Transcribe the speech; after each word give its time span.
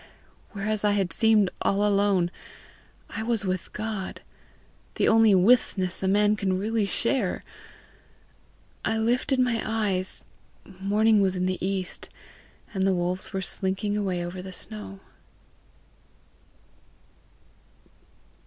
Whereas 0.53 0.83
I 0.83 0.93
had 0.93 1.13
seemed 1.13 1.51
all 1.61 1.85
alone, 1.85 2.31
I 3.11 3.21
was 3.21 3.45
with 3.45 3.71
God, 3.71 4.21
the 4.95 5.07
only 5.07 5.35
withness 5.35 6.01
man 6.09 6.35
can 6.35 6.57
really 6.57 6.87
share! 6.87 7.43
I 8.83 8.97
lifted 8.97 9.39
my 9.39 9.61
eyes; 9.63 10.25
morning 10.65 11.21
was 11.21 11.35
in 11.35 11.45
the 11.45 11.63
east, 11.63 12.09
and 12.73 12.81
the 12.87 12.95
wolves 12.95 13.31
were 13.31 13.41
slinking 13.43 13.95
away 13.95 14.25
over 14.25 14.41
the 14.41 14.51
snow." 14.51 15.01